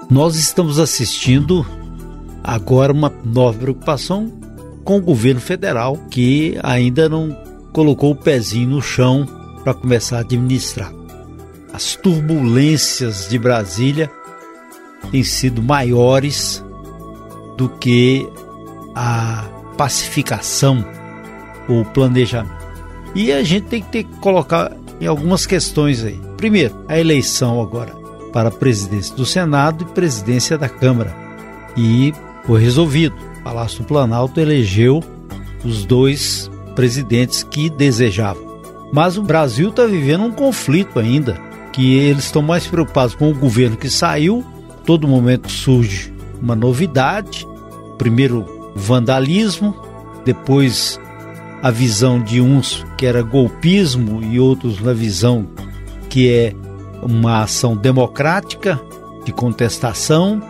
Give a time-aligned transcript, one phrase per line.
[0.08, 1.66] Nós estamos assistindo
[2.44, 4.32] agora uma nova preocupação
[4.84, 7.36] com o governo federal que ainda não
[7.74, 9.26] colocou o pezinho no chão
[9.64, 10.94] para começar a administrar.
[11.74, 14.12] As turbulências de Brasília
[15.10, 16.64] têm sido maiores
[17.58, 18.30] do que
[18.94, 20.86] a pacificação
[21.68, 22.59] ou planejamento.
[23.20, 26.18] E a gente tem que ter que colocar em algumas questões aí.
[26.38, 27.94] Primeiro, a eleição agora
[28.32, 31.14] para a presidência do Senado e presidência da Câmara.
[31.76, 32.14] E
[32.46, 33.14] foi resolvido.
[33.42, 35.04] O Palácio do Planalto elegeu
[35.66, 38.58] os dois presidentes que desejavam.
[38.94, 41.34] Mas o Brasil está vivendo um conflito ainda,
[41.74, 44.46] que eles estão mais preocupados com o governo que saiu.
[44.86, 47.46] Todo momento surge uma novidade.
[47.98, 49.76] Primeiro, vandalismo,
[50.24, 50.98] depois
[51.62, 55.48] a visão de uns que era golpismo e outros na visão
[56.10, 56.56] que é
[57.02, 58.80] uma ação democrática
[59.24, 60.42] de contestação,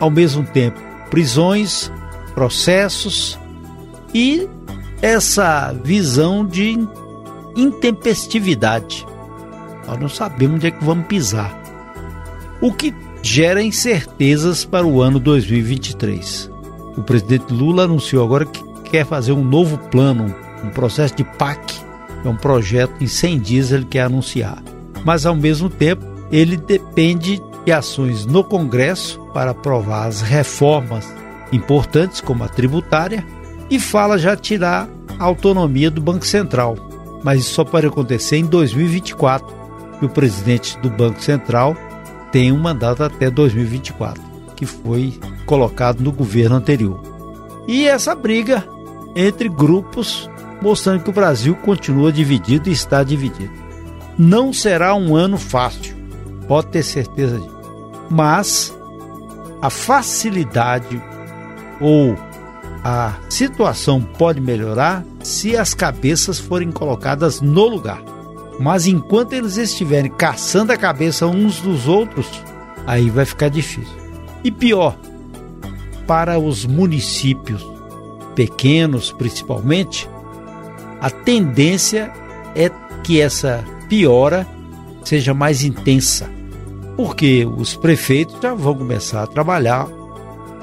[0.00, 1.90] ao mesmo tempo prisões,
[2.34, 3.38] processos
[4.12, 4.48] e
[5.00, 6.76] essa visão de
[7.56, 9.06] intempestividade.
[9.86, 11.62] Nós não sabemos onde é que vamos pisar.
[12.60, 16.50] O que gera incertezas para o ano 2023.
[16.96, 21.74] O presidente Lula anunciou agora que quer fazer um novo plano, um processo de PAC,
[22.24, 24.62] é um projeto em 100 dias ele quer anunciar
[25.06, 31.06] mas ao mesmo tempo ele depende de ações no Congresso para aprovar as reformas
[31.52, 33.24] importantes como a tributária
[33.70, 36.76] e fala já tirar a autonomia do Banco Central.
[37.22, 39.46] Mas isso só pode acontecer em 2024,
[40.00, 41.76] que o presidente do Banco Central
[42.32, 44.20] tem um mandato até 2024,
[44.56, 47.00] que foi colocado no governo anterior.
[47.68, 48.64] E essa briga
[49.14, 50.28] entre grupos
[50.60, 53.52] mostrando que o Brasil continua dividido e está dividido.
[54.18, 55.94] Não será um ano fácil,
[56.48, 57.56] pode ter certeza disso.
[58.10, 58.76] Mas
[59.60, 61.02] a facilidade
[61.80, 62.16] ou
[62.82, 68.00] a situação pode melhorar se as cabeças forem colocadas no lugar.
[68.58, 72.26] Mas enquanto eles estiverem caçando a cabeça uns dos outros,
[72.86, 73.94] aí vai ficar difícil.
[74.42, 74.96] E pior,
[76.06, 77.66] para os municípios
[78.34, 80.08] pequenos, principalmente,
[81.06, 82.12] a tendência
[82.56, 82.68] é
[83.04, 84.44] que essa piora
[85.04, 86.28] seja mais intensa,
[86.96, 89.86] porque os prefeitos já vão começar a trabalhar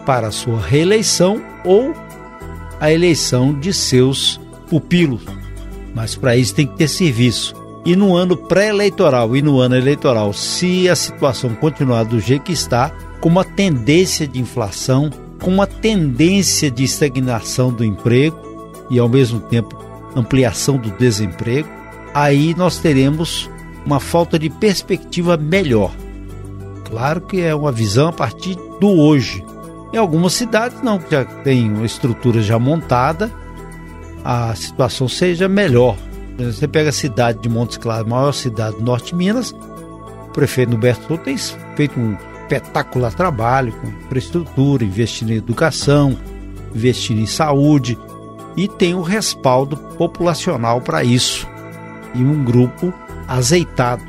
[0.05, 1.93] para a sua reeleição ou
[2.77, 4.37] a eleição de seus
[4.69, 5.21] pupilos.
[5.95, 7.55] Mas para isso tem que ter serviço.
[7.85, 12.51] E no ano pré-eleitoral e no ano eleitoral, se a situação continuar do jeito que
[12.51, 12.89] está,
[13.21, 15.09] com uma tendência de inflação,
[15.41, 18.37] com uma tendência de estagnação do emprego
[18.89, 21.67] e ao mesmo tempo ampliação do desemprego,
[22.13, 23.49] aí nós teremos
[23.85, 25.91] uma falta de perspectiva melhor.
[26.85, 29.43] Claro que é uma visão a partir do hoje.
[29.91, 33.31] Em algumas cidades não, que já tem uma estrutura já montada,
[34.23, 35.97] a situação seja melhor.
[36.37, 40.71] Você pega a cidade de Montes Claros, maior cidade do norte de Minas, o prefeito
[40.71, 41.37] Norberto Souto tem
[41.75, 46.17] feito um espetacular trabalho com infraestrutura, investindo em educação,
[46.73, 47.97] investindo em saúde
[48.55, 51.47] e tem o um respaldo populacional para isso
[52.13, 52.93] e um grupo
[53.27, 54.03] azeitado.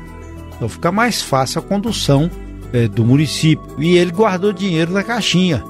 [0.55, 2.29] Então fica mais fácil a condução
[2.71, 3.65] é, do município.
[3.77, 5.63] E ele guardou dinheiro na caixinha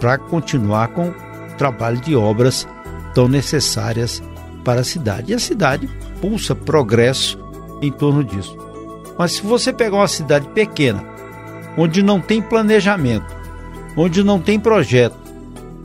[0.00, 1.14] para continuar com o
[1.58, 2.66] trabalho de obras
[3.14, 4.22] tão necessárias
[4.64, 5.32] para a cidade.
[5.32, 5.88] E a cidade
[6.20, 7.38] pulsa progresso
[7.80, 8.56] em torno disso.
[9.18, 11.04] Mas se você pegar uma cidade pequena,
[11.76, 13.34] onde não tem planejamento,
[13.96, 15.16] onde não tem projeto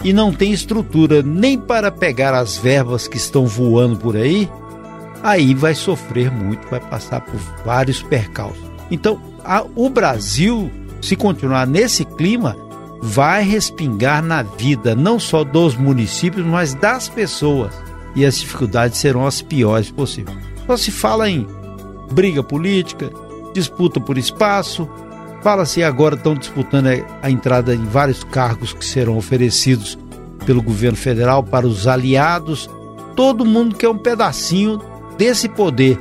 [0.03, 4.50] e não tem estrutura nem para pegar as verbas que estão voando por aí,
[5.22, 8.63] aí vai sofrer muito, vai passar por vários percalços.
[8.90, 12.56] Então, a, o Brasil, se continuar nesse clima,
[13.01, 17.73] vai respingar na vida não só dos municípios, mas das pessoas.
[18.16, 20.38] E as dificuldades serão as piores possíveis.
[20.67, 21.47] Só se fala em
[22.11, 23.09] briga política,
[23.53, 24.87] disputa por espaço,
[25.41, 26.88] fala-se agora estão disputando
[27.22, 29.97] a entrada em vários cargos que serão oferecidos
[30.46, 32.70] pelo governo federal para os aliados.
[33.16, 34.82] Todo mundo quer um pedacinho
[35.17, 35.99] desse poder.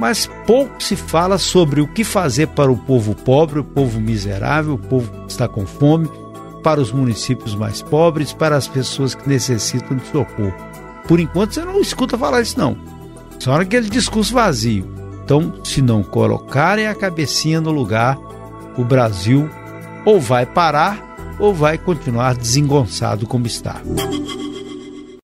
[0.00, 4.74] Mas pouco se fala sobre o que fazer para o povo pobre, o povo miserável,
[4.74, 6.10] o povo que está com fome,
[6.62, 10.54] para os municípios mais pobres, para as pessoas que necessitam de socorro.
[11.06, 12.76] Por enquanto você não escuta falar isso não.
[13.38, 14.92] Só aquele discurso vazio.
[15.22, 18.18] Então, se não colocarem a cabecinha no lugar,
[18.76, 19.48] o Brasil
[20.04, 23.80] ou vai parar ou vai continuar desengonçado como está.